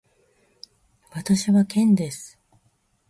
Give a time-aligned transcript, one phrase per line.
[1.11, 2.39] 私はケンです。